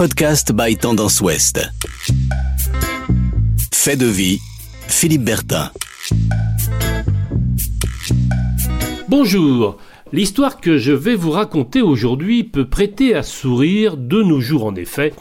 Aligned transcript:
Podcast 0.00 0.52
by 0.52 0.78
Tendance 0.78 1.20
Ouest. 1.20 1.60
Fait 3.70 3.96
de 3.96 4.06
vie, 4.06 4.40
Philippe 4.88 5.24
Bertin. 5.24 5.70
Bonjour. 9.08 9.76
L'histoire 10.10 10.62
que 10.62 10.78
je 10.78 10.92
vais 10.92 11.16
vous 11.16 11.32
raconter 11.32 11.82
aujourd'hui 11.82 12.44
peut 12.44 12.66
prêter 12.66 13.14
à 13.14 13.22
sourire 13.22 13.98
de 13.98 14.22
nos 14.22 14.40
jours 14.40 14.64
en 14.64 14.74
effet. 14.74 15.12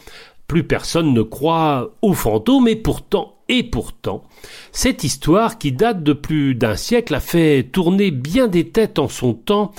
Plus 0.47 0.63
personne 0.63 1.14
ne 1.14 1.23
croit 1.23 1.93
aux 2.02 2.14
fantômes 2.14 2.70
et 2.70 2.77
pourtant, 2.77 3.36
et 3.50 3.64
pourtant, 3.64 4.23
cette 4.71 5.04
histoire 5.04 5.57
qui 5.57 5.73
date 5.73 6.04
de 6.04 6.14
plus 6.14 6.55
d'un 6.55 6.77
siècle 6.77 7.16
a 7.16 7.20
fait 7.20 7.64
tourner 7.70 8.11
bien 8.11 8.48
des 8.48 8.70
têtes 8.70 8.98
en 8.98 9.09
son 9.09 9.34
temps 9.34 9.73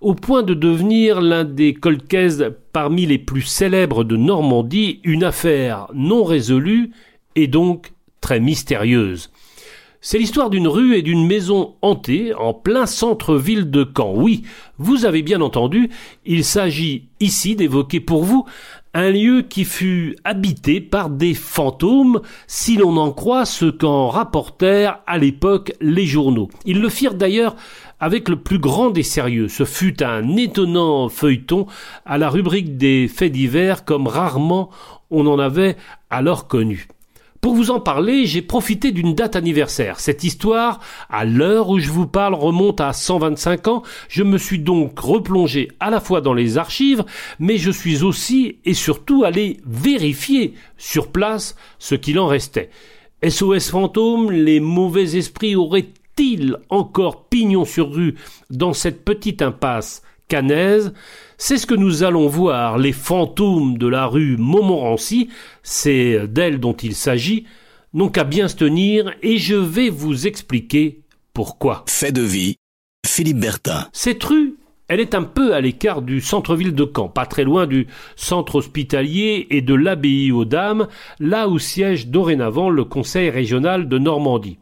au 0.00 0.14
point 0.14 0.42
de 0.42 0.54
devenir 0.54 1.20
l'un 1.20 1.44
des 1.44 1.74
colcaises 1.74 2.52
parmi 2.72 3.06
les 3.06 3.18
plus 3.18 3.42
célèbres 3.42 4.04
de 4.04 4.16
Normandie, 4.16 5.00
une 5.04 5.24
affaire 5.24 5.88
non 5.94 6.24
résolue 6.24 6.90
et 7.34 7.46
donc 7.46 7.92
très 8.20 8.40
mystérieuse. 8.40 9.30
C'est 10.00 10.18
l'histoire 10.18 10.50
d'une 10.50 10.68
rue 10.68 10.94
et 10.94 11.02
d'une 11.02 11.26
maison 11.26 11.74
hantée 11.82 12.32
en 12.34 12.54
plein 12.54 12.86
centre-ville 12.86 13.70
de 13.70 13.84
Caen. 13.96 14.12
Oui, 14.14 14.42
vous 14.78 15.04
avez 15.04 15.22
bien 15.22 15.40
entendu, 15.40 15.90
il 16.24 16.44
s'agit 16.44 17.08
ici 17.18 17.56
d'évoquer 17.56 17.98
pour 17.98 18.22
vous 18.22 18.44
un 18.96 19.10
lieu 19.10 19.42
qui 19.42 19.66
fut 19.66 20.16
habité 20.24 20.80
par 20.80 21.10
des 21.10 21.34
fantômes, 21.34 22.22
si 22.46 22.78
l'on 22.78 22.96
en 22.96 23.12
croit 23.12 23.44
ce 23.44 23.66
qu'en 23.66 24.08
rapportèrent 24.08 25.00
à 25.06 25.18
l'époque 25.18 25.74
les 25.82 26.06
journaux. 26.06 26.48
Ils 26.64 26.80
le 26.80 26.88
firent 26.88 27.12
d'ailleurs 27.12 27.56
avec 28.00 28.30
le 28.30 28.36
plus 28.36 28.58
grand 28.58 28.88
des 28.88 29.02
sérieux. 29.02 29.48
Ce 29.48 29.66
fut 29.66 30.02
un 30.02 30.34
étonnant 30.36 31.10
feuilleton 31.10 31.66
à 32.06 32.16
la 32.16 32.30
rubrique 32.30 32.78
des 32.78 33.06
faits 33.06 33.32
divers 33.32 33.84
comme 33.84 34.06
rarement 34.06 34.70
on 35.10 35.26
en 35.26 35.38
avait 35.38 35.76
alors 36.08 36.48
connu. 36.48 36.88
Pour 37.46 37.54
vous 37.54 37.70
en 37.70 37.78
parler, 37.78 38.26
j'ai 38.26 38.42
profité 38.42 38.90
d'une 38.90 39.14
date 39.14 39.36
anniversaire. 39.36 40.00
Cette 40.00 40.24
histoire, 40.24 40.80
à 41.08 41.24
l'heure 41.24 41.68
où 41.68 41.78
je 41.78 41.92
vous 41.92 42.08
parle, 42.08 42.34
remonte 42.34 42.80
à 42.80 42.92
125 42.92 43.68
ans. 43.68 43.82
Je 44.08 44.24
me 44.24 44.36
suis 44.36 44.58
donc 44.58 44.98
replongé 44.98 45.70
à 45.78 45.90
la 45.90 46.00
fois 46.00 46.20
dans 46.20 46.34
les 46.34 46.58
archives, 46.58 47.04
mais 47.38 47.56
je 47.56 47.70
suis 47.70 48.02
aussi 48.02 48.58
et 48.64 48.74
surtout 48.74 49.22
allé 49.22 49.60
vérifier 49.64 50.54
sur 50.76 51.12
place 51.12 51.54
ce 51.78 51.94
qu'il 51.94 52.18
en 52.18 52.26
restait. 52.26 52.68
SOS 53.22 53.70
fantôme, 53.70 54.32
les 54.32 54.58
mauvais 54.58 55.16
esprits 55.16 55.54
auraient-ils 55.54 56.56
encore 56.68 57.28
pignon 57.28 57.64
sur 57.64 57.92
rue 57.92 58.16
dans 58.50 58.72
cette 58.72 59.04
petite 59.04 59.40
impasse 59.40 60.02
c'est 61.38 61.58
ce 61.58 61.66
que 61.66 61.74
nous 61.74 62.02
allons 62.02 62.26
voir, 62.26 62.78
les 62.78 62.92
fantômes 62.92 63.78
de 63.78 63.86
la 63.86 64.06
rue 64.06 64.36
Montmorency, 64.36 65.28
c'est 65.62 66.26
d'elle 66.26 66.58
dont 66.58 66.72
il 66.74 66.94
s'agit, 66.94 67.46
n'ont 67.94 68.08
qu'à 68.08 68.24
bien 68.24 68.48
se 68.48 68.56
tenir 68.56 69.12
et 69.22 69.38
je 69.38 69.54
vais 69.54 69.88
vous 69.88 70.26
expliquer 70.26 71.02
pourquoi. 71.32 71.84
Fait 71.86 72.12
de 72.12 72.22
vie, 72.22 72.56
Philippe 73.06 73.38
Bertin. 73.38 73.86
Cette 73.92 74.24
rue, 74.24 74.56
elle 74.88 75.00
est 75.00 75.14
un 75.14 75.22
peu 75.22 75.54
à 75.54 75.60
l'écart 75.60 76.02
du 76.02 76.20
centre-ville 76.20 76.74
de 76.74 76.90
Caen, 76.94 77.08
pas 77.08 77.26
très 77.26 77.44
loin 77.44 77.66
du 77.66 77.86
centre 78.16 78.56
hospitalier 78.56 79.46
et 79.50 79.62
de 79.62 79.74
l'abbaye 79.74 80.32
aux 80.32 80.44
Dames, 80.44 80.88
là 81.20 81.48
où 81.48 81.58
siège 81.58 82.08
dorénavant 82.08 82.68
le 82.68 82.84
conseil 82.84 83.30
régional 83.30 83.88
de 83.88 83.98
Normandie. 83.98 84.58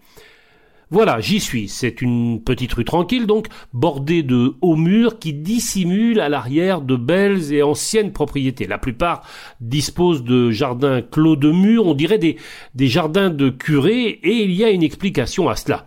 Voilà, 0.91 1.21
j'y 1.21 1.41
suis. 1.41 1.69
C'est 1.69 2.03
une 2.03 2.43
petite 2.43 2.73
rue 2.75 2.85
tranquille, 2.85 3.27
donc, 3.27 3.49
bordée 3.73 4.23
de 4.23 4.55
hauts 4.61 4.77
murs 4.77 5.19
qui 5.19 5.33
dissimulent 5.33 6.21
à 6.21 6.29
l'arrière 6.29 6.81
de 6.83 6.97
belles 6.97 7.53
et 7.53 7.63
anciennes 7.63 8.13
propriétés. 8.13 8.67
La 8.67 8.79
plupart 8.79 9.23
disposent 9.61 10.25
de 10.25 10.51
jardins 10.51 11.03
clos 11.03 11.37
de 11.37 11.51
murs, 11.51 11.87
on 11.87 11.95
dirait 11.95 12.19
des, 12.19 12.37
des 12.75 12.89
jardins 12.89 13.31
de 13.31 13.49
curés, 13.49 14.21
et 14.23 14.45
il 14.45 14.53
y 14.53 14.65
a 14.65 14.71
une 14.71 14.83
explication 14.83 15.49
à 15.49 15.57
cela. 15.57 15.87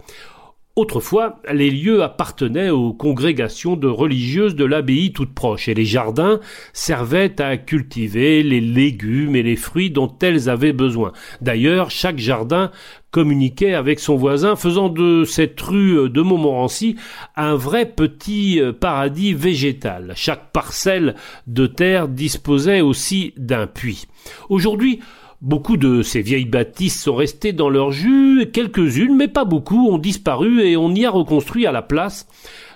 Autrefois, 0.78 1.42
les 1.52 1.72
lieux 1.72 2.04
appartenaient 2.04 2.70
aux 2.70 2.94
congrégations 2.94 3.76
de 3.76 3.88
religieuses 3.88 4.56
de 4.56 4.64
l'abbaye 4.64 5.12
toute 5.12 5.34
proche, 5.34 5.68
et 5.68 5.74
les 5.74 5.86
jardins 5.86 6.40
servaient 6.72 7.42
à 7.42 7.58
cultiver 7.58 8.44
les 8.44 8.62
légumes 8.62 9.36
et 9.36 9.42
les 9.42 9.56
fruits 9.56 9.90
dont 9.90 10.16
elles 10.22 10.50
avaient 10.50 10.74
besoin. 10.74 11.14
D'ailleurs, 11.42 11.90
chaque 11.90 12.20
jardin 12.20 12.70
communiquait 13.10 13.74
avec 13.74 14.00
son 14.00 14.18
voisin, 14.18 14.56
faisant 14.56 14.90
de 14.90 15.24
cette 15.24 15.60
rue 15.60 16.12
de 16.12 16.22
Montmorency 16.22 16.96
un 17.36 17.56
vrai 17.56 17.88
petit 17.88 18.62
paradis 18.80 19.34
végétal. 19.34 20.14
Chaque 20.16 20.52
parcelle 20.52 21.16
de 21.48 21.66
terre 21.66 22.08
disposait 22.08 22.82
aussi 22.82 23.34
d'un 23.36 23.66
puits. 23.66 24.06
Aujourd'hui, 24.50 25.00
Beaucoup 25.42 25.78
de 25.78 26.02
ces 26.02 26.22
vieilles 26.22 26.46
bâtisses 26.46 27.04
sont 27.04 27.14
restées 27.14 27.54
dans 27.54 27.70
leur 27.70 27.92
jus, 27.92 28.50
quelques-unes, 28.52 29.16
mais 29.16 29.28
pas 29.28 29.46
beaucoup, 29.46 29.88
ont 29.88 30.00
disparu 30.00 30.62
et 30.62 30.76
on 30.78 30.96
y 30.96 31.06
a 31.06 31.12
reconstruit 31.12 31.68
à 31.68 31.72
la 31.72 31.84
place 31.84 32.28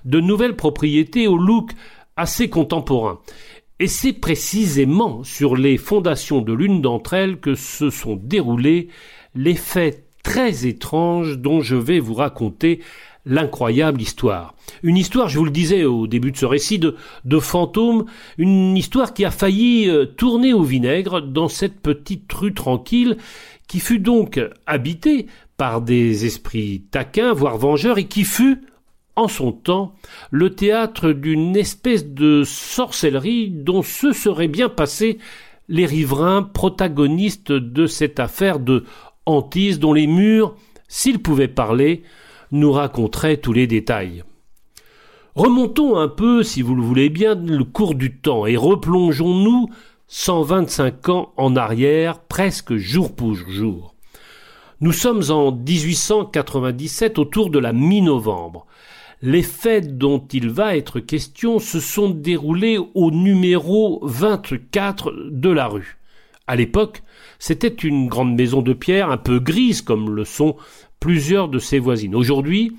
de 0.05 0.19
nouvelles 0.19 0.55
propriétés 0.55 1.27
au 1.27 1.37
look 1.37 1.71
assez 2.17 2.51
contemporain. 2.51 3.19
Et 3.79 3.87
c'est 3.87 4.13
précisément 4.13 5.23
sur 5.23 5.55
les 5.55 5.77
fondations 5.77 6.41
de 6.41 6.53
l'une 6.53 6.81
d'entre 6.81 7.15
elles 7.15 7.39
que 7.39 7.55
se 7.55 7.89
sont 7.89 8.15
déroulés 8.15 8.89
les 9.33 9.55
faits 9.55 10.05
très 10.21 10.67
étranges 10.67 11.39
dont 11.39 11.61
je 11.61 11.75
vais 11.75 11.99
vous 11.99 12.13
raconter 12.13 12.81
l'incroyable 13.25 14.01
histoire. 14.01 14.55
Une 14.83 14.97
histoire, 14.97 15.29
je 15.29 15.37
vous 15.37 15.45
le 15.45 15.51
disais 15.51 15.83
au 15.83 16.07
début 16.07 16.31
de 16.31 16.37
ce 16.37 16.45
récit, 16.45 16.79
de, 16.79 16.95
de 17.25 17.39
fantômes, 17.39 18.05
une 18.37 18.75
histoire 18.75 19.13
qui 19.13 19.25
a 19.25 19.31
failli 19.31 19.89
euh, 19.89 20.05
tourner 20.05 20.53
au 20.53 20.63
vinaigre 20.63 21.21
dans 21.21 21.47
cette 21.47 21.79
petite 21.79 22.31
rue 22.33 22.53
tranquille, 22.53 23.17
qui 23.67 23.79
fut 23.79 23.99
donc 23.99 24.39
habitée 24.65 25.27
par 25.57 25.81
des 25.81 26.25
esprits 26.25 26.83
taquins, 26.91 27.33
voire 27.33 27.57
vengeurs, 27.57 27.97
et 27.97 28.05
qui 28.05 28.23
fut, 28.23 28.63
en 29.15 29.27
son 29.27 29.51
temps, 29.51 29.93
le 30.31 30.55
théâtre 30.55 31.11
d'une 31.11 31.55
espèce 31.55 32.07
de 32.07 32.43
sorcellerie 32.43 33.49
dont 33.49 33.83
se 33.83 34.13
seraient 34.13 34.47
bien 34.47 34.69
passés 34.69 35.19
les 35.69 35.85
riverains 35.85 36.43
protagonistes 36.43 37.51
de 37.51 37.85
cette 37.85 38.19
affaire 38.19 38.59
de 38.59 38.83
hantise 39.25 39.79
dont 39.79 39.93
les 39.93 40.07
murs, 40.07 40.55
s'ils 40.87 41.21
pouvaient 41.21 41.47
parler, 41.47 42.03
nous 42.51 42.71
raconterait 42.71 43.37
tous 43.37 43.53
les 43.53 43.67
détails. 43.67 44.23
Remontons 45.35 45.97
un 45.97 46.09
peu, 46.09 46.43
si 46.43 46.61
vous 46.61 46.75
le 46.75 46.81
voulez 46.81 47.09
bien, 47.09 47.35
le 47.35 47.63
cours 47.63 47.95
du 47.95 48.17
temps 48.17 48.45
et 48.45 48.57
replongeons-nous 48.57 49.69
125 50.07 51.09
ans 51.09 51.33
en 51.37 51.55
arrière, 51.55 52.19
presque 52.19 52.75
jour 52.75 53.15
pour 53.15 53.33
jour. 53.33 53.95
Nous 54.81 54.91
sommes 54.91 55.23
en 55.29 55.53
1897 55.53 57.17
autour 57.17 57.49
de 57.49 57.59
la 57.59 57.71
mi-novembre. 57.71 58.65
Les 59.21 59.43
faits 59.43 59.97
dont 59.97 60.19
il 60.33 60.49
va 60.49 60.75
être 60.75 60.99
question 60.99 61.59
se 61.59 61.79
sont 61.79 62.09
déroulés 62.09 62.79
au 62.95 63.11
numéro 63.11 63.99
24 64.03 65.13
de 65.29 65.49
la 65.49 65.67
rue. 65.67 66.00
À 66.51 66.57
l'époque, 66.57 67.01
c'était 67.39 67.69
une 67.69 68.09
grande 68.09 68.35
maison 68.35 68.61
de 68.61 68.73
pierre 68.73 69.09
un 69.09 69.15
peu 69.15 69.39
grise 69.39 69.81
comme 69.81 70.13
le 70.13 70.25
sont 70.25 70.57
plusieurs 70.99 71.47
de 71.47 71.59
ses 71.59 71.79
voisines. 71.79 72.13
Aujourd'hui, 72.13 72.73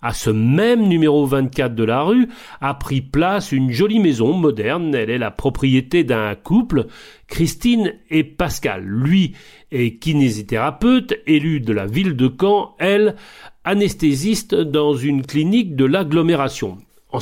à 0.00 0.12
ce 0.12 0.30
même 0.30 0.86
numéro 0.86 1.26
24 1.26 1.74
de 1.74 1.82
la 1.82 2.02
rue, 2.02 2.28
a 2.60 2.72
pris 2.74 3.00
place 3.00 3.50
une 3.50 3.72
jolie 3.72 3.98
maison 3.98 4.32
moderne. 4.32 4.94
Elle 4.94 5.10
est 5.10 5.18
la 5.18 5.32
propriété 5.32 6.04
d'un 6.04 6.36
couple, 6.36 6.86
Christine 7.26 7.94
et 8.10 8.22
Pascal. 8.22 8.84
Lui 8.84 9.34
est 9.72 9.98
kinésithérapeute, 9.98 11.14
élu 11.26 11.58
de 11.58 11.72
la 11.72 11.86
ville 11.86 12.14
de 12.14 12.32
Caen, 12.40 12.76
elle, 12.78 13.16
anesthésiste 13.64 14.54
dans 14.54 14.94
une 14.94 15.26
clinique 15.26 15.74
de 15.74 15.84
l'agglomération. 15.84 16.78
En 17.10 17.18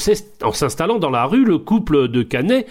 s'installant 0.52 0.98
dans 0.98 1.08
la 1.08 1.24
rue, 1.24 1.46
le 1.46 1.56
couple 1.56 2.08
de 2.08 2.22
Canet 2.22 2.66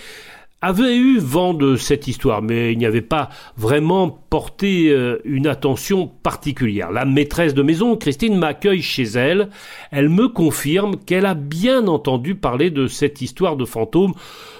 avait 0.63 0.95
eu 0.95 1.19
vent 1.19 1.53
de 1.53 1.75
cette 1.75 2.07
histoire, 2.07 2.41
mais 2.41 2.71
il 2.71 2.77
n'y 2.77 2.85
avait 2.85 3.01
pas 3.01 3.27
vraiment 3.57 4.09
porté 4.09 4.91
euh, 4.91 5.19
une 5.25 5.45
attention 5.45 6.07
particulière. 6.07 6.89
La 6.89 7.03
maîtresse 7.03 7.53
de 7.53 7.61
maison, 7.61 7.97
Christine, 7.97 8.37
m'accueille 8.37 8.81
chez 8.81 9.03
elle. 9.03 9.49
Elle 9.91 10.07
me 10.07 10.29
confirme 10.29 10.95
qu'elle 10.95 11.25
a 11.25 11.33
bien 11.33 11.87
entendu 11.87 12.35
parler 12.35 12.69
de 12.69 12.87
cette 12.87 13.21
histoire 13.21 13.57
de 13.57 13.65
fantôme, 13.65 14.13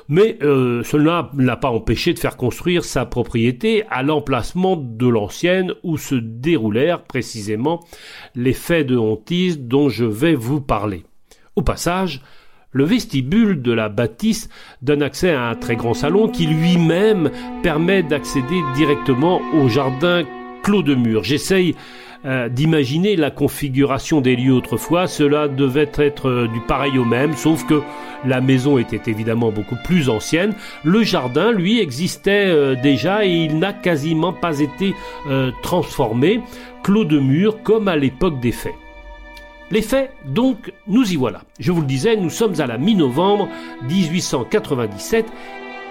mais 0.10 0.38
euh, 0.42 0.84
cela 0.84 1.32
ne 1.36 1.46
l'a 1.46 1.56
pas 1.56 1.72
empêché 1.72 2.14
de 2.14 2.20
faire 2.20 2.36
construire 2.36 2.84
sa 2.84 3.06
propriété 3.06 3.86
à 3.90 4.04
l'emplacement 4.04 4.76
de 4.76 5.08
l'ancienne 5.08 5.74
où 5.84 5.96
se 5.96 6.16
déroulèrent 6.16 7.04
précisément 7.04 7.80
les 8.36 8.52
faits 8.52 8.88
de 8.88 8.98
hantise 8.98 9.58
dont 9.58 9.88
je 9.88 10.04
vais 10.04 10.36
vous 10.36 10.60
parler. 10.60 11.06
Au 11.56 11.62
passage, 11.62 12.22
le 12.74 12.84
vestibule 12.84 13.62
de 13.62 13.72
la 13.72 13.88
bâtisse 13.88 14.50
donne 14.82 15.02
accès 15.02 15.32
à 15.32 15.44
un 15.50 15.56
très 15.56 15.76
grand 15.76 15.94
salon 15.94 16.28
qui 16.28 16.48
lui-même 16.48 17.32
permet 17.62 18.04
d'accéder 18.04 18.62
directement 18.76 19.42
au 19.54 19.70
jardin 19.70 20.24
clos 20.64 20.84
de 20.84 20.96
mur. 20.96 21.24
J'essaye 21.24 21.76
euh, 22.26 22.48
d'imaginer 22.48 23.18
la 23.18 23.32
configuration 23.32 24.22
des 24.22 24.38
lieux 24.38 24.54
autrefois. 24.54 25.08
Cela 25.08 25.50
devait 25.50 25.92
être 25.96 26.30
euh, 26.30 26.48
du 26.48 26.62
pareil 26.62 26.98
au 26.98 27.04
même, 27.04 27.34
sauf 27.36 27.66
que 27.66 27.82
la 28.26 28.40
maison 28.40 28.78
était 28.78 29.12
évidemment 29.12 29.52
beaucoup 29.52 29.76
plus 29.84 30.10
ancienne. 30.10 30.56
Le 30.86 31.04
jardin, 31.04 31.52
lui, 31.52 31.82
existait 31.82 32.46
euh, 32.48 32.76
déjà 32.82 33.26
et 33.26 33.30
il 33.30 33.60
n'a 33.60 33.74
quasiment 33.74 34.32
pas 34.32 34.60
été 34.60 34.94
transformé, 35.62 36.40
clos 36.82 37.06
de 37.06 37.20
mur 37.20 37.62
comme 37.62 37.90
à 37.90 37.98
l'époque 37.98 38.40
des 38.40 38.54
faits. 38.54 38.76
Les 39.72 39.82
faits, 39.82 40.12
donc, 40.26 40.72
nous 40.88 41.12
y 41.12 41.16
voilà. 41.16 41.42
Je 41.60 41.72
vous 41.72 41.82
le 41.82 41.88
disais, 41.88 42.16
nous 42.16 42.30
sommes 42.30 42.60
à 42.60 42.68
la 42.68 42.78
mi-novembre 42.78 43.48
1897 43.90 45.26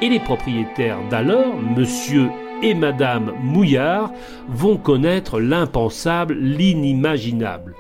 et 0.03 0.09
les 0.09 0.21
propriétaires 0.21 0.99
d'alors, 1.11 1.57
monsieur 1.77 2.29
et 2.63 2.75
Madame 2.75 3.33
Mouillard 3.43 4.13
vont 4.49 4.77
connaître 4.77 5.41
l'impensable, 5.41 6.35
l'inimaginable. 6.35 7.75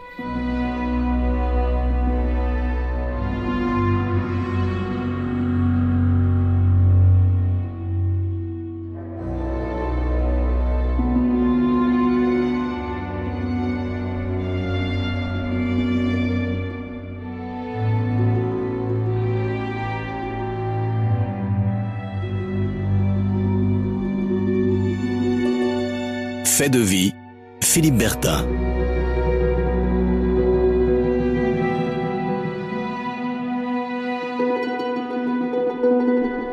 De 26.68 26.78
vie, 26.78 27.12
Philippe 27.60 27.96
Bertin. 27.96 28.46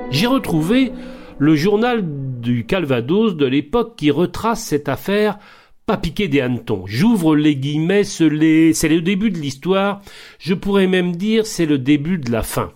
J'ai 0.09 0.25
retrouvé 0.25 0.91
le 1.37 1.55
journal 1.55 2.03
du 2.41 2.65
Calvados 2.65 3.35
de 3.35 3.45
l'époque 3.45 3.95
qui 3.97 4.09
retrace 4.09 4.63
cette 4.63 4.89
affaire 4.89 5.37
pas 5.85 5.97
des 5.97 6.41
hannetons. 6.41 6.85
J'ouvre 6.87 7.35
les 7.35 7.55
guillemets, 7.55 8.03
c'est 8.03 8.29
le 8.29 9.01
début 9.01 9.29
de 9.29 9.37
l'histoire, 9.37 10.01
je 10.39 10.55
pourrais 10.55 10.87
même 10.87 11.15
dire 11.15 11.45
c'est 11.45 11.67
le 11.67 11.77
début 11.77 12.17
de 12.17 12.31
la 12.31 12.41
fin. 12.41 12.71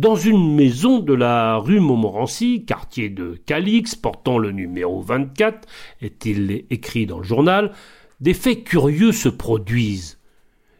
Dans 0.00 0.16
une 0.16 0.54
maison 0.54 1.00
de 1.00 1.12
la 1.12 1.58
rue 1.58 1.78
Montmorency, 1.78 2.64
quartier 2.64 3.10
de 3.10 3.38
Calix, 3.44 3.94
portant 3.94 4.38
le 4.38 4.50
numéro 4.50 5.02
24, 5.02 5.68
est-il 6.00 6.64
écrit 6.70 7.04
dans 7.04 7.18
le 7.18 7.24
journal, 7.24 7.72
des 8.18 8.32
faits 8.32 8.64
curieux 8.64 9.12
se 9.12 9.28
produisent. 9.28 10.18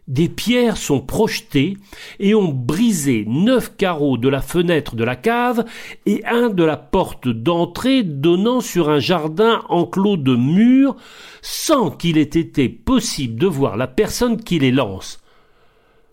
Des 0.08 0.30
pierres 0.30 0.78
sont 0.78 1.02
projetées 1.02 1.76
et 2.18 2.34
ont 2.34 2.48
brisé 2.50 3.26
neuf 3.28 3.76
carreaux 3.76 4.16
de 4.16 4.30
la 4.30 4.40
fenêtre 4.40 4.96
de 4.96 5.04
la 5.04 5.16
cave 5.16 5.66
et 6.06 6.24
un 6.24 6.48
de 6.48 6.64
la 6.64 6.78
porte 6.78 7.28
d'entrée 7.28 8.02
donnant 8.02 8.62
sur 8.62 8.88
un 8.88 9.00
jardin 9.00 9.60
enclos 9.68 10.16
de 10.16 10.34
murs 10.34 10.96
sans 11.42 11.90
qu'il 11.90 12.16
ait 12.16 12.22
été 12.22 12.70
possible 12.70 13.38
de 13.38 13.46
voir 13.46 13.76
la 13.76 13.86
personne 13.86 14.42
qui 14.42 14.58
les 14.58 14.72
lance. 14.72 15.20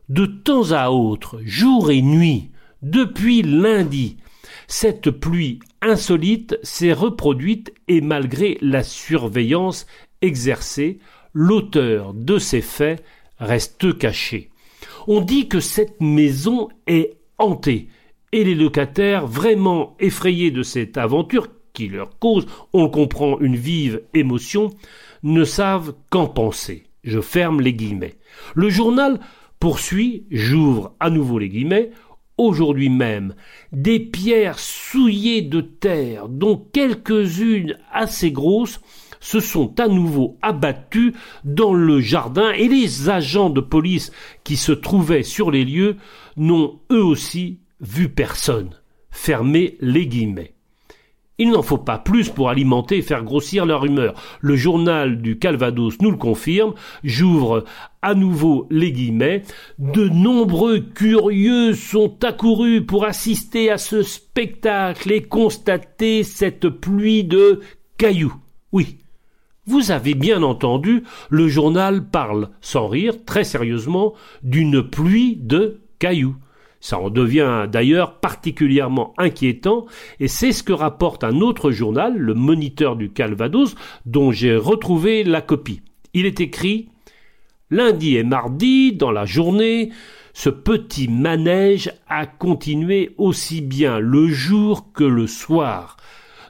De 0.10 0.26
temps 0.26 0.74
à 0.74 0.90
autre, 0.90 1.40
jour 1.46 1.90
et 1.90 2.02
nuit, 2.02 2.52
depuis 2.82 3.42
lundi, 3.42 4.18
cette 4.68 5.12
pluie 5.12 5.60
insolite 5.82 6.58
s'est 6.64 6.94
reproduite 6.94 7.74
et 7.88 8.02
malgré 8.02 8.58
la 8.62 8.84
surveillance 8.84 9.88
exercée, 10.22 11.00
l'auteur 11.34 12.14
de 12.14 12.38
ces 12.38 12.62
faits 12.62 13.04
reste 13.40 13.98
caché. 13.98 14.50
On 15.08 15.22
dit 15.22 15.48
que 15.48 15.60
cette 15.60 16.02
maison 16.02 16.70
est 16.88 17.18
hantée 17.38 17.88
et 18.32 18.44
les 18.44 18.56
locataires, 18.56 19.26
vraiment 19.26 19.96
effrayés 20.00 20.52
de 20.52 20.64
cette 20.64 20.98
aventure 20.98 21.48
qui 21.74 21.88
leur 21.88 22.18
cause, 22.20 22.48
on 22.74 22.90
comprend, 22.90 23.40
une 23.40 23.56
vive 23.56 24.02
émotion, 24.14 24.72
ne 25.24 25.44
savent 25.44 25.94
qu'en 26.10 26.28
penser. 26.28 26.88
Je 27.04 27.22
ferme 27.22 27.62
les 27.62 27.74
guillemets. 27.74 28.16
Le 28.56 28.70
journal 28.70 29.20
poursuit, 29.60 30.26
j'ouvre 30.30 30.96
à 31.00 31.10
nouveau 31.10 31.40
les 31.40 31.50
guillemets, 31.50 31.92
aujourd'hui 32.38 32.90
même, 32.90 33.34
des 33.72 34.00
pierres 34.00 34.60
souillées 34.60 35.42
de 35.42 35.62
terre, 35.62 36.28
dont 36.30 36.58
quelques-unes 36.72 37.78
assez 37.92 38.32
grosses, 38.32 38.80
se 39.20 39.40
sont 39.40 39.80
à 39.80 39.88
nouveau 39.88 40.38
abattues 40.42 41.14
dans 41.44 41.74
le 41.74 42.00
jardin 42.00 42.52
et 42.52 42.68
les 42.68 43.10
agents 43.10 43.50
de 43.50 43.62
police 43.62 44.12
qui 44.44 44.58
se 44.58 44.72
trouvaient 44.72 45.24
sur 45.24 45.52
les 45.52 45.66
lieux 45.66 45.98
n'ont 46.36 46.80
eux 46.92 47.04
aussi 47.04 47.60
vu 47.82 48.10
personne. 48.10 48.70
Fermez 49.10 49.78
les 49.82 50.08
guillemets. 50.08 50.57
Il 51.40 51.52
n'en 51.52 51.62
faut 51.62 51.78
pas 51.78 52.00
plus 52.00 52.30
pour 52.30 52.50
alimenter 52.50 52.98
et 52.98 53.02
faire 53.04 53.24
grossir 53.24 53.66
leur 53.66 53.86
humeur. 53.86 54.16
Le 54.42 54.56
journal 54.56 55.22
du 55.22 55.38
Calvados 55.38 56.02
nous 56.02 56.10
le 56.10 56.18
confirme. 56.18 56.74
J'ouvre 57.04 57.64
à 58.02 58.16
nouveau 58.16 58.66
les 58.72 58.92
guillemets. 58.92 59.44
De 59.78 60.10
nombreux 60.10 60.80
curieux 60.80 61.74
sont 61.74 62.24
accourus 62.24 62.84
pour 62.84 63.06
assister 63.06 63.70
à 63.70 63.78
ce 63.78 64.02
spectacle 64.02 65.12
et 65.12 65.22
constater 65.22 66.24
cette 66.24 66.70
pluie 66.70 67.24
de 67.24 67.62
cailloux. 67.98 68.36
Oui. 68.72 68.98
Vous 69.68 69.92
avez 69.92 70.14
bien 70.16 70.44
entendu, 70.44 71.04
le 71.30 71.50
journal 71.50 72.10
parle, 72.10 72.50
sans 72.62 72.88
rire, 72.88 73.26
très 73.26 73.44
sérieusement, 73.44 74.14
d'une 74.42 74.82
pluie 74.82 75.36
de 75.36 75.82
cailloux. 76.00 76.38
Ça 76.80 77.00
en 77.00 77.10
devient 77.10 77.68
d'ailleurs 77.72 78.20
particulièrement 78.20 79.14
inquiétant, 79.18 79.86
et 80.20 80.28
c'est 80.28 80.52
ce 80.52 80.64
que 80.64 80.74
rapporte 80.74 81.24
un 81.24 81.42
autre 81.42 81.72
journal, 81.72 82.18
le 82.18 82.34
Moniteur 82.34 82.96
du 82.96 83.12
Calvados, 83.12 83.76
dont 84.06 84.32
j'ai 84.32 84.56
retrouvé 84.56 85.24
la 85.24 85.42
copie. 85.42 85.82
Il 86.14 86.26
est 86.26 86.40
écrit 86.40 86.90
Lundi 87.70 88.16
et 88.16 88.24
mardi, 88.24 88.94
dans 88.94 89.12
la 89.12 89.26
journée, 89.26 89.90
ce 90.34 90.50
petit 90.50 91.08
manège 91.08 91.92
a 92.08 92.26
continué 92.28 93.16
aussi 93.18 93.60
bien 93.60 94.00
le 94.00 94.28
jour 94.28 94.94
que 94.94 95.04
le 95.04 95.28
soir. 95.28 95.98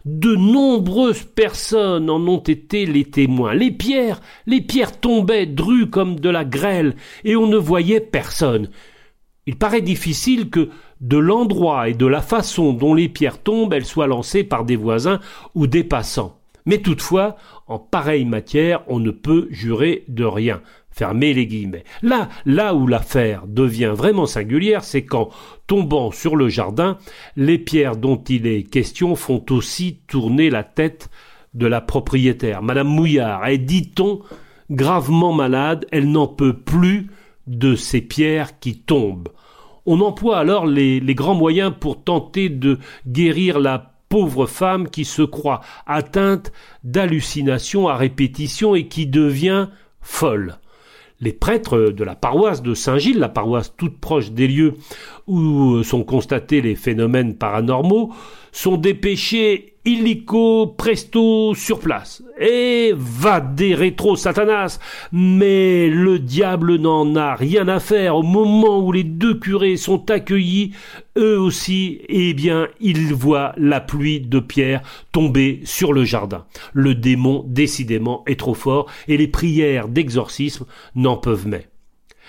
De 0.05 0.35
nombreuses 0.35 1.23
personnes 1.23 2.09
en 2.09 2.19
ont 2.27 2.39
été 2.39 2.85
les 2.85 3.05
témoins. 3.05 3.53
Les 3.53 3.71
pierres, 3.71 4.21
les 4.45 4.61
pierres 4.61 4.99
tombaient 4.99 5.45
drues 5.45 5.89
comme 5.89 6.19
de 6.19 6.29
la 6.29 6.45
grêle, 6.45 6.95
et 7.23 7.35
on 7.35 7.47
ne 7.47 7.57
voyait 7.57 7.99
personne. 7.99 8.69
Il 9.47 9.55
paraît 9.55 9.81
difficile 9.81 10.49
que, 10.49 10.69
de 11.01 11.17
l'endroit 11.17 11.89
et 11.89 11.93
de 11.93 12.05
la 12.05 12.21
façon 12.21 12.73
dont 12.73 12.93
les 12.93 13.07
pierres 13.07 13.41
tombent, 13.41 13.73
elles 13.73 13.85
soient 13.85 14.05
lancées 14.05 14.43
par 14.43 14.65
des 14.65 14.75
voisins 14.75 15.19
ou 15.55 15.67
des 15.67 15.83
passants. 15.85 16.37
Mais 16.65 16.79
toutefois, 16.79 17.37
en 17.67 17.79
pareille 17.79 18.25
matière, 18.25 18.83
on 18.87 18.99
ne 18.99 19.11
peut 19.11 19.47
jurer 19.49 20.03
de 20.09 20.25
rien. 20.25 20.61
Fermez 20.91 21.33
les 21.33 21.47
guillemets. 21.47 21.85
Là, 22.01 22.27
là 22.45 22.75
où 22.75 22.87
l'affaire 22.87 23.47
devient 23.47 23.93
vraiment 23.95 24.25
singulière, 24.25 24.83
c'est 24.83 25.05
quand, 25.05 25.29
tombant 25.65 26.11
sur 26.11 26.35
le 26.35 26.49
jardin, 26.49 26.97
les 27.37 27.57
pierres 27.57 27.95
dont 27.95 28.17
il 28.17 28.47
est 28.47 28.63
question 28.63 29.15
font 29.15 29.45
aussi 29.51 29.99
tourner 30.07 30.49
la 30.49 30.63
tête 30.63 31.09
de 31.53 31.67
la 31.67 31.79
propriétaire. 31.79 32.61
Madame 32.61 32.87
Mouillard 32.89 33.47
est, 33.47 33.59
dit-on, 33.59 34.21
gravement 34.69 35.31
malade, 35.31 35.85
elle 35.91 36.11
n'en 36.11 36.27
peut 36.27 36.57
plus 36.57 37.07
de 37.47 37.75
ces 37.75 38.01
pierres 38.01 38.59
qui 38.59 38.79
tombent. 38.79 39.29
On 39.89 40.01
emploie 40.01 40.37
alors 40.37 40.65
les, 40.65 40.99
grands 41.15 41.33
moyens 41.33 41.73
pour 41.79 42.03
tenter 42.03 42.49
de 42.49 42.77
guérir 43.07 43.57
la 43.57 43.93
pauvre 44.09 44.45
femme 44.45 44.89
qui 44.89 45.05
se 45.05 45.21
croit 45.21 45.61
atteinte 45.85 46.51
d'hallucinations 46.83 47.87
à 47.87 47.95
répétition 47.95 48.75
et 48.75 48.89
qui 48.89 49.07
devient 49.07 49.69
folle. 50.01 50.57
Les 51.21 51.31
prêtres 51.31 51.77
de 51.77 52.03
la 52.03 52.15
paroisse 52.15 52.61
de 52.61 52.73
Saint-Gilles, 52.73 53.17
la 53.17 53.29
paroisse 53.29 53.73
toute 53.77 53.97
proche 53.97 54.31
des 54.31 54.49
lieux 54.49 54.75
où 55.27 55.83
sont 55.83 56.03
constatés 56.03 56.61
les 56.61 56.75
phénomènes 56.75 57.35
paranormaux, 57.35 58.13
sont 58.51 58.77
dépêchés 58.77 59.77
illico 59.87 60.67
presto 60.67 61.53
sur 61.55 61.79
place. 61.79 62.21
Et 62.39 62.91
va 62.95 63.39
des 63.39 63.73
rétro 63.73 64.15
Satanas. 64.15 64.79
Mais 65.11 65.89
le 65.89 66.19
diable 66.19 66.75
n'en 66.75 67.15
a 67.15 67.35
rien 67.35 67.67
à 67.67 67.79
faire. 67.79 68.15
Au 68.17 68.23
moment 68.23 68.79
où 68.79 68.91
les 68.91 69.03
deux 69.03 69.39
curés 69.39 69.77
sont 69.77 70.11
accueillis, 70.11 70.73
eux 71.17 71.39
aussi, 71.39 72.01
eh 72.09 72.33
bien, 72.33 72.67
ils 72.81 73.13
voient 73.13 73.53
la 73.57 73.79
pluie 73.79 74.19
de 74.19 74.39
pierres 74.39 74.81
tomber 75.11 75.61
sur 75.63 75.93
le 75.93 76.03
jardin. 76.03 76.45
Le 76.73 76.93
démon, 76.93 77.43
décidément, 77.47 78.23
est 78.27 78.39
trop 78.39 78.53
fort 78.53 78.87
et 79.07 79.17
les 79.17 79.27
prières 79.27 79.87
d'exorcisme 79.87 80.65
n'en 80.95 81.15
peuvent 81.15 81.47
mais. 81.47 81.67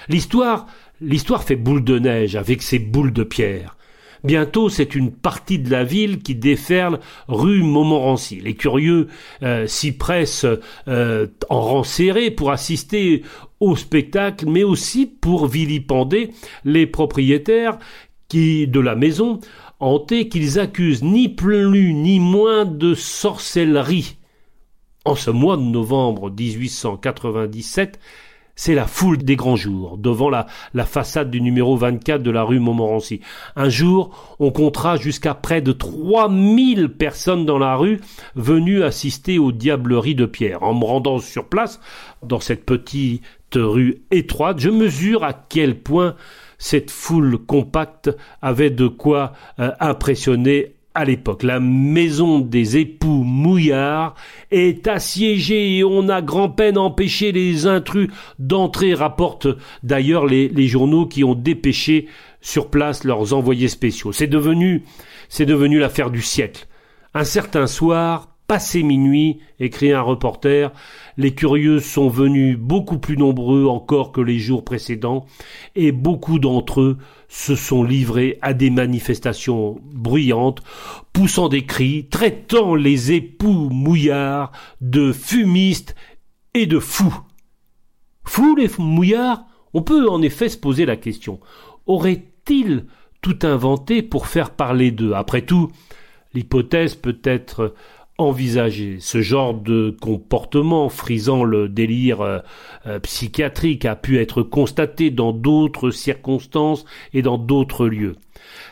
L'histoire, 0.09 0.67
l'histoire 1.01 1.43
fait 1.43 1.57
boule 1.57 1.85
de 1.85 1.99
neige 1.99 2.37
avec 2.37 2.63
ses 2.63 2.79
boules 2.79 3.13
de 3.13 3.25
pierre. 3.25 3.77
Bientôt, 4.25 4.69
c'est 4.69 4.95
une 4.97 5.13
partie 5.13 5.61
de 5.61 5.71
la 5.71 5.85
ville 5.85 6.19
qui 6.19 6.35
déferle 6.35 6.99
rue 7.29 7.63
Montmorency. 7.63 8.41
Les 8.41 8.55
curieux 8.55 9.07
euh, 9.43 9.67
s'y 9.67 9.93
pressent 9.93 10.47
euh, 10.89 11.27
en 11.49 11.61
rang 11.61 11.85
serré 11.85 12.31
pour 12.33 12.51
assister 12.51 13.23
au 13.61 13.77
spectacle, 13.77 14.47
mais 14.49 14.65
aussi 14.65 15.07
pour 15.07 15.47
vilipender 15.47 16.31
les 16.65 16.87
propriétaires 16.87 17.79
qui 18.29 18.67
de 18.67 18.81
la 18.81 18.97
maison 18.97 19.41
hantée 19.81 20.29
qu'ils 20.29 20.59
accusent 20.59 21.05
ni 21.05 21.29
plus 21.29 21.95
ni 21.95 22.19
moins 22.19 22.65
de 22.65 22.95
sorcellerie. 22.95 24.17
En 25.05 25.15
ce 25.15 25.31
mois 25.31 25.57
de 25.57 25.63
novembre 25.63 26.31
1897, 26.31 27.99
c'est 28.59 28.75
la 28.75 28.89
foule 28.89 29.19
des 29.19 29.37
grands 29.37 29.55
jours, 29.55 29.97
devant 29.99 30.29
la, 30.29 30.47
façade 30.85 31.31
du 31.31 31.41
numéro 31.41 31.77
24 31.77 32.25
de 32.25 32.31
la 32.33 32.43
rue 32.43 32.59
Montmorency. 32.59 33.21
Un 33.55 33.69
jour, 33.69 34.37
on 34.41 34.51
comptera 34.51 34.97
jusqu'à 34.97 35.33
près 35.35 35.63
de 35.63 35.71
3000 35.71 36.89
personnes 36.89 37.47
dans 37.47 37.59
la 37.59 37.77
rue 37.77 38.01
venues 38.35 38.83
assister 38.83 39.39
aux 39.39 39.53
diableries 39.53 40.17
de 40.17 40.27
Pierre. 40.27 40.65
En 40.65 40.75
me 40.75 40.85
rendant 40.85 41.21
sur 41.21 41.45
place, 41.45 41.81
dans 42.25 42.41
cette 42.41 42.67
petite 42.67 43.23
rue 43.55 44.03
étroite, 44.11 44.59
je 44.59 44.71
mesure 44.71 45.23
à 45.23 45.35
quel 45.35 45.79
point 45.79 46.17
cette 46.59 46.91
foule 46.91 47.39
compacte 47.39 48.11
avait 48.43 48.71
de 48.71 48.89
quoi 48.89 49.35
euh, 49.61 49.71
impressionner 49.79 50.75
à 50.99 51.05
l'époque. 51.05 51.45
La 51.45 51.61
maison 51.61 52.41
des 52.41 52.77
époux 52.77 53.23
Mouillard 53.23 54.17
est 54.51 54.89
assiégée 54.89 55.77
et 55.77 55.85
on 55.85 56.09
a 56.09 56.23
grand-peine 56.23 56.77
empêché 56.77 57.31
les 57.31 57.69
intrus 57.69 58.09
d'entrer, 58.41 58.95
rapportent 58.95 59.47
d'ailleurs 59.85 60.27
les, 60.27 60.49
les, 60.49 60.67
journaux 60.67 61.07
qui 61.07 61.23
ont 61.23 61.37
dépêché 61.37 62.09
sur 62.41 62.69
place 62.69 63.05
leurs 63.05 63.33
envoyés 63.33 63.69
spéciaux. 63.69 64.11
C'est 64.11 64.27
devenu, 64.27 64.83
c'est 65.29 65.47
devenu 65.47 65.79
l'affaire 65.79 66.11
du 66.11 66.21
siècle. 66.21 66.67
Un 67.15 67.23
certain 67.23 67.69
soir, 67.69 68.37
passé 68.49 68.83
minuit, 68.83 69.41
écrit 69.61 69.93
un 69.93 70.01
reporter, 70.01 70.73
les 71.19 71.35
curieux 71.35 71.81
sont 71.81 72.09
venus 72.09 72.57
beaucoup 72.59 72.99
plus 72.99 73.19
nombreux 73.19 73.67
encore 73.67 74.11
que 74.11 74.23
les 74.23 74.39
jours 74.39 74.65
précédents, 74.65 75.27
et 75.77 75.93
beaucoup 75.93 76.39
d'entre 76.39 76.81
eux 76.81 76.99
se 77.29 77.55
sont 77.55 77.85
livrés 77.85 78.39
à 78.41 78.55
des 78.55 78.71
manifestations 78.71 79.79
bruyantes, 79.93 80.63
poussant 81.13 81.51
des 81.51 81.67
cris, 81.67 82.07
traitant 82.09 82.75
les 82.75 83.13
époux 83.13 83.69
mouillards 83.69 84.51
de 84.81 85.13
fumistes 85.13 85.95
et 86.55 86.65
de 86.65 86.79
fous. 86.79 87.21
Fous 88.25 88.57
les 88.57 88.71
mouillards? 88.79 89.45
On 89.75 89.83
peut 89.83 90.09
en 90.09 90.23
effet 90.23 90.49
se 90.49 90.57
poser 90.57 90.87
la 90.87 90.97
question. 90.97 91.39
Auraient-ils 91.85 92.87
tout 93.21 93.41
inventé 93.43 94.03
pour 94.03 94.27
faire 94.27 94.53
parler 94.53 94.91
d'eux? 94.91 95.13
Après 95.13 95.43
tout, 95.43 95.71
l'hypothèse 96.33 96.95
peut 96.95 97.21
être 97.25 97.75
envisager. 98.19 98.99
Ce 99.01 99.23
genre 99.23 99.55
de 99.55 99.97
comportement 100.01 100.89
frisant 100.89 101.45
le 101.45 101.69
délire 101.69 102.21
euh, 102.21 102.39
euh, 102.87 102.99
psychiatrique 102.99 103.85
a 103.85 103.95
pu 103.95 104.19
être 104.19 104.43
constaté 104.43 105.11
dans 105.11 105.33
d'autres 105.33 105.91
circonstances 105.91 106.85
et 107.15 107.23
dans 107.23 107.39
d'autres 107.39 107.87
lieux. 107.87 108.17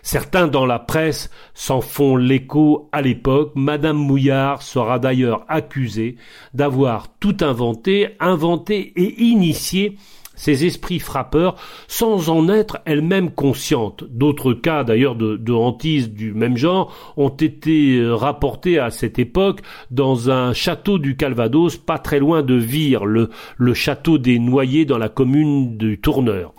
Certains 0.02 0.48
dans 0.48 0.66
la 0.66 0.78
presse 0.78 1.30
s'en 1.54 1.80
font 1.80 2.16
l'écho 2.16 2.88
à 2.92 3.02
l'époque. 3.02 3.52
Madame 3.54 3.96
Mouillard 3.96 4.62
sera 4.62 4.98
d'ailleurs 4.98 5.44
accusée 5.48 6.16
d'avoir 6.54 7.08
tout 7.18 7.36
inventé, 7.40 8.16
inventé 8.20 8.92
et 8.96 9.22
initié 9.22 9.96
ces 10.36 10.64
esprits 10.64 11.00
frappeurs 11.00 11.56
sans 11.88 12.30
en 12.30 12.48
être 12.48 12.78
elle-même 12.84 13.30
consciente. 13.30 14.04
D'autres 14.10 14.52
cas 14.52 14.84
d'ailleurs 14.84 15.16
de, 15.16 15.36
de 15.36 15.52
hantise 15.52 16.12
du 16.12 16.32
même 16.32 16.56
genre 16.56 16.94
ont 17.16 17.28
été 17.28 17.96
euh, 17.96 18.14
rapportés 18.14 18.78
à 18.78 18.90
cette 18.90 19.18
époque 19.18 19.60
dans 19.90 20.30
un 20.30 20.52
château 20.52 20.98
du 20.98 21.16
Calvados 21.16 21.76
pas 21.76 21.98
très 21.98 22.18
loin 22.18 22.42
de 22.42 22.54
Vire, 22.54 23.04
le, 23.04 23.30
château 23.74 24.18
des 24.18 24.38
Noyers 24.38 24.84
dans 24.84 24.98
la 24.98 25.08
commune 25.08 25.76
du 25.76 25.98
Tourneur. 25.98 26.54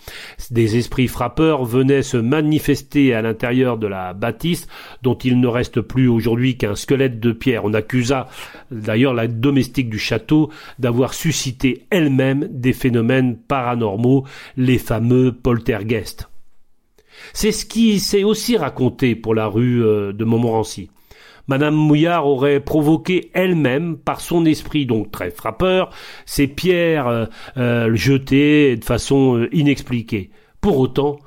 Des 0.51 0.77
esprits 0.77 1.07
frappeurs 1.07 1.65
venaient 1.65 2.03
se 2.03 2.17
manifester 2.17 3.13
à 3.13 3.21
l'intérieur 3.21 3.77
de 3.77 3.87
la 3.87 4.13
bâtisse 4.13 4.67
dont 5.03 5.15
il 5.15 5.39
ne 5.39 5.47
reste 5.47 5.81
plus 5.81 6.07
aujourd'hui 6.07 6.57
qu'un 6.57 6.75
squelette 6.75 7.19
de 7.19 7.31
pierre. 7.31 7.65
On 7.65 7.73
accusa 7.73 8.27
d'ailleurs 8.71 9.13
la 9.13 9.27
domestique 9.27 9.89
du 9.89 9.99
château 9.99 10.49
d'avoir 10.79 11.13
suscité 11.13 11.85
elle-même 11.89 12.47
des 12.49 12.73
phénomènes 12.73 13.37
par 13.37 13.66
paranormaux, 13.67 14.23
les 14.55 14.77
fameux 14.77 15.33
poltergeists. 15.33 16.29
C'est 17.33 17.51
ce 17.51 17.65
qui 17.65 17.99
s'est 17.99 18.23
aussi 18.23 18.55
raconté 18.55 19.15
pour 19.15 19.35
la 19.35 19.47
rue 19.47 19.83
euh, 19.83 20.13
de 20.13 20.23
Montmorency. 20.23 20.89
Madame 21.47 21.75
Mouillard 21.75 22.27
aurait 22.27 22.59
provoqué 22.59 23.29
elle-même, 23.33 23.97
par 23.97 24.21
son 24.21 24.45
esprit 24.45 24.85
donc 24.85 25.11
très 25.11 25.31
frappeur, 25.31 25.89
ces 26.25 26.47
pierres 26.47 27.07
euh, 27.07 27.25
euh, 27.57 27.95
jetées 27.95 28.77
de 28.77 28.85
façon 28.85 29.47
inexpliquée. 29.51 30.29
Pour 30.61 30.77
autant, 30.79 31.19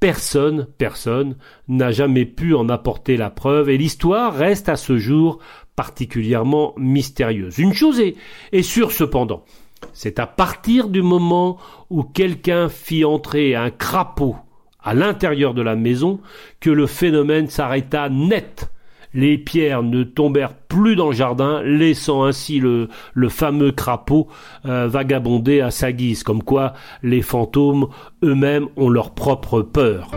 personne, 0.00 0.66
personne 0.78 1.36
n'a 1.68 1.90
jamais 1.90 2.24
pu 2.24 2.54
en 2.54 2.70
apporter 2.70 3.18
la 3.18 3.28
preuve 3.28 3.68
et 3.68 3.76
l'histoire 3.76 4.34
reste 4.34 4.68
à 4.70 4.76
ce 4.76 4.96
jour 4.96 5.40
particulièrement 5.76 6.74
mystérieuse. 6.78 7.58
Une 7.58 7.74
chose 7.74 8.00
est, 8.00 8.14
est 8.52 8.62
sûre 8.62 8.92
cependant, 8.92 9.44
c'est 9.92 10.18
à 10.18 10.26
partir 10.26 10.88
du 10.88 11.02
moment 11.02 11.58
où 11.90 12.02
quelqu'un 12.02 12.68
fit 12.68 13.04
entrer 13.04 13.54
un 13.54 13.70
crapaud 13.70 14.36
à 14.82 14.94
l'intérieur 14.94 15.54
de 15.54 15.62
la 15.62 15.76
maison 15.76 16.20
que 16.60 16.70
le 16.70 16.86
phénomène 16.86 17.48
s'arrêta 17.48 18.08
net. 18.08 18.70
Les 19.14 19.36
pierres 19.36 19.82
ne 19.82 20.04
tombèrent 20.04 20.54
plus 20.54 20.96
dans 20.96 21.08
le 21.08 21.14
jardin, 21.14 21.62
laissant 21.62 22.24
ainsi 22.24 22.60
le, 22.60 22.88
fameux 23.28 23.70
crapaud 23.70 24.28
euh, 24.64 24.88
vagabonder 24.88 25.60
à 25.60 25.70
sa 25.70 25.92
guise, 25.92 26.22
comme 26.22 26.42
quoi 26.42 26.72
les 27.02 27.20
fantômes 27.20 27.88
eux-mêmes 28.24 28.68
ont 28.76 28.88
leur 28.88 29.10
propre 29.10 29.60
peur. 29.60 30.10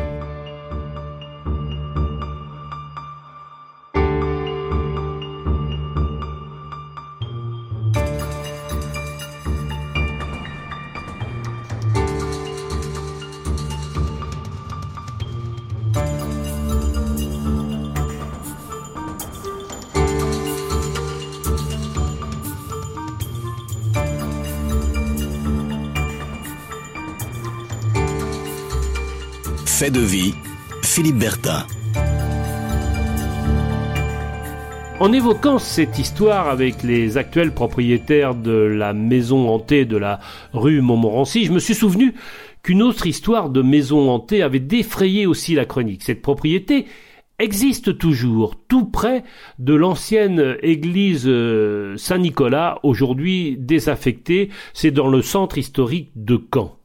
Fait 29.77 29.91
de 29.91 29.99
vie, 29.99 30.33
Philippe 30.83 31.17
Bertin. 31.17 31.67
En 35.01 35.11
évoquant 35.11 35.59
cette 35.59 35.99
histoire 35.99 36.47
avec 36.47 36.81
les 36.81 37.17
actuels 37.17 37.53
propriétaires 37.53 38.35
de 38.35 38.53
la 38.53 38.93
maison 38.93 39.49
hantée 39.49 39.83
de 39.83 39.97
la 39.97 40.21
rue 40.53 40.79
Montmorency, 40.79 41.43
je 41.43 41.51
me 41.51 41.59
suis 41.59 41.75
souvenu 41.75 42.13
qu'une 42.63 42.81
autre 42.81 43.05
histoire 43.05 43.49
de 43.49 43.61
maison 43.61 44.09
hantée 44.09 44.43
avait 44.43 44.61
défrayé 44.61 45.25
aussi 45.25 45.55
la 45.55 45.65
chronique. 45.65 46.03
Cette 46.03 46.21
propriété 46.21 46.85
existe 47.37 47.97
toujours, 47.97 48.55
tout 48.69 48.85
près 48.85 49.25
de 49.59 49.73
l'ancienne 49.73 50.55
église 50.61 51.25
euh, 51.27 51.97
Saint-Nicolas, 51.97 52.79
aujourd'hui 52.83 53.57
désaffectée, 53.59 54.51
c'est 54.73 54.91
dans 54.91 55.09
le 55.09 55.21
centre 55.21 55.57
historique 55.57 56.11
de 56.15 56.41
Caen. 56.53 56.77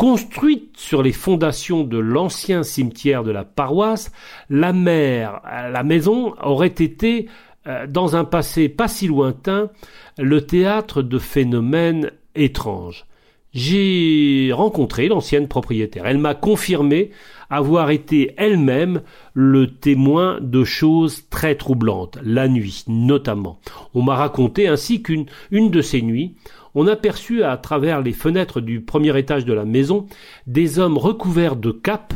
Construite 0.00 0.78
sur 0.78 1.02
les 1.02 1.12
fondations 1.12 1.84
de 1.84 1.98
l'ancien 1.98 2.62
cimetière 2.62 3.22
de 3.22 3.30
la 3.30 3.44
paroisse, 3.44 4.10
la 4.48 4.72
mer, 4.72 5.42
la 5.44 5.82
maison 5.82 6.32
aurait 6.42 6.68
été, 6.68 7.28
euh, 7.66 7.86
dans 7.86 8.16
un 8.16 8.24
passé 8.24 8.70
pas 8.70 8.88
si 8.88 9.08
lointain, 9.08 9.68
le 10.16 10.40
théâtre 10.40 11.02
de 11.02 11.18
phénomènes 11.18 12.12
étranges. 12.34 13.04
J'ai 13.52 14.52
rencontré 14.54 15.08
l'ancienne 15.08 15.48
propriétaire. 15.48 16.06
Elle 16.06 16.16
m'a 16.16 16.34
confirmé 16.34 17.10
avoir 17.50 17.90
été 17.90 18.32
elle-même 18.38 19.02
le 19.34 19.66
témoin 19.66 20.38
de 20.40 20.64
choses 20.64 21.28
très 21.28 21.56
troublantes, 21.56 22.16
la 22.22 22.48
nuit 22.48 22.84
notamment. 22.86 23.60
On 23.92 24.02
m'a 24.02 24.14
raconté 24.14 24.66
ainsi 24.66 25.02
qu'une 25.02 25.26
une 25.50 25.70
de 25.70 25.82
ces 25.82 26.00
nuits, 26.00 26.36
on 26.74 26.86
aperçut 26.86 27.42
à 27.42 27.56
travers 27.56 28.00
les 28.00 28.12
fenêtres 28.12 28.60
du 28.60 28.80
premier 28.80 29.16
étage 29.18 29.44
de 29.44 29.52
la 29.52 29.64
maison 29.64 30.06
des 30.46 30.78
hommes 30.78 30.98
recouverts 30.98 31.56
de 31.56 31.70
capes 31.70 32.14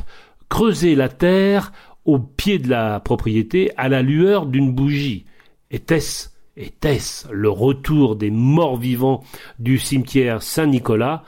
creuser 0.48 0.94
la 0.94 1.08
terre 1.08 1.72
au 2.04 2.18
pied 2.18 2.58
de 2.58 2.68
la 2.68 3.00
propriété 3.00 3.72
à 3.76 3.88
la 3.88 4.02
lueur 4.02 4.46
d'une 4.46 4.72
bougie. 4.72 5.24
Était-ce 5.70 6.28
était-ce 6.56 7.26
le 7.32 7.48
retour 7.48 8.14
des 8.14 8.30
morts 8.30 8.76
vivants 8.76 9.24
du 9.58 9.78
cimetière 9.78 10.42
Saint-Nicolas? 10.42 11.24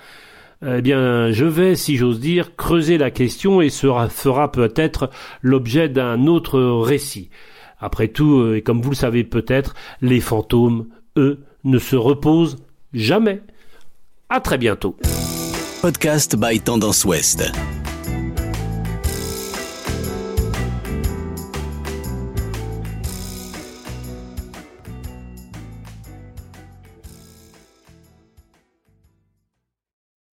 Eh 0.64 0.80
bien, 0.80 1.33
je 1.33 1.45
vais, 1.45 1.75
si 1.75 1.97
j'ose 1.97 2.21
dire, 2.21 2.54
creuser 2.54 2.97
la 2.97 3.11
question 3.11 3.61
et 3.61 3.68
sera, 3.68 4.09
fera 4.09 4.52
peut-être 4.52 5.11
l'objet 5.42 5.88
d'un 5.88 6.28
autre 6.28 6.61
récit. 6.61 7.30
Après 7.78 8.09
tout, 8.09 8.38
euh, 8.38 8.56
et 8.56 8.62
comme 8.62 8.80
vous 8.80 8.90
le 8.90 8.97
savez 8.97 9.25
peut-être, 9.25 9.75
les 10.00 10.21
fantômes, 10.21 10.87
eux, 11.16 11.40
ne 11.64 11.78
se 11.78 11.97
reposent 11.97 12.59
jamais. 12.96 13.42
À 14.28 14.40
très 14.40 14.58
bientôt. 14.58 14.96
Podcast 15.82 16.36
by 16.36 16.58
Tendance 16.58 17.04
Ouest. 17.04 17.75